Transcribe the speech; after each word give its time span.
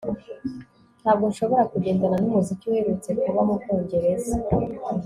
Ntabwo 1.01 1.25
nshobora 1.31 1.69
kugendana 1.71 2.15
nu 2.19 2.29
muziki 2.35 2.65
uherutse 2.69 3.09
kuba 3.21 3.41
mu 3.47 3.55
Bwongereza 3.59 4.35